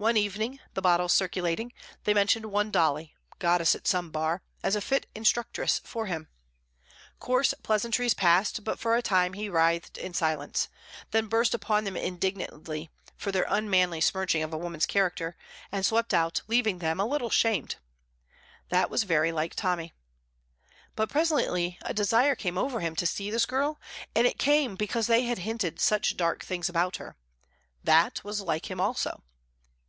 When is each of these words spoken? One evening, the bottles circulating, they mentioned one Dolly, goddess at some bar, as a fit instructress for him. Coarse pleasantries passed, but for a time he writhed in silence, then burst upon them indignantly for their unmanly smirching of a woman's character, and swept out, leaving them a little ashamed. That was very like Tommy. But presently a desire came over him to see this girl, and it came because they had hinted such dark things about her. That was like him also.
One 0.00 0.16
evening, 0.16 0.60
the 0.74 0.80
bottles 0.80 1.12
circulating, 1.12 1.72
they 2.04 2.14
mentioned 2.14 2.46
one 2.46 2.70
Dolly, 2.70 3.16
goddess 3.40 3.74
at 3.74 3.88
some 3.88 4.12
bar, 4.12 4.42
as 4.62 4.76
a 4.76 4.80
fit 4.80 5.06
instructress 5.12 5.80
for 5.82 6.06
him. 6.06 6.28
Coarse 7.18 7.52
pleasantries 7.64 8.14
passed, 8.14 8.62
but 8.62 8.78
for 8.78 8.94
a 8.94 9.02
time 9.02 9.32
he 9.32 9.48
writhed 9.48 9.98
in 9.98 10.14
silence, 10.14 10.68
then 11.10 11.26
burst 11.26 11.52
upon 11.52 11.82
them 11.82 11.96
indignantly 11.96 12.90
for 13.16 13.32
their 13.32 13.44
unmanly 13.48 14.00
smirching 14.00 14.40
of 14.44 14.52
a 14.52 14.56
woman's 14.56 14.86
character, 14.86 15.36
and 15.72 15.84
swept 15.84 16.14
out, 16.14 16.42
leaving 16.46 16.78
them 16.78 17.00
a 17.00 17.04
little 17.04 17.26
ashamed. 17.26 17.74
That 18.68 18.90
was 18.90 19.02
very 19.02 19.32
like 19.32 19.56
Tommy. 19.56 19.94
But 20.94 21.10
presently 21.10 21.76
a 21.82 21.92
desire 21.92 22.36
came 22.36 22.56
over 22.56 22.78
him 22.78 22.94
to 22.94 23.04
see 23.04 23.32
this 23.32 23.46
girl, 23.46 23.80
and 24.14 24.28
it 24.28 24.38
came 24.38 24.76
because 24.76 25.08
they 25.08 25.22
had 25.24 25.38
hinted 25.38 25.80
such 25.80 26.16
dark 26.16 26.44
things 26.44 26.68
about 26.68 26.98
her. 26.98 27.16
That 27.82 28.22
was 28.22 28.40
like 28.40 28.70
him 28.70 28.80
also. 28.80 29.24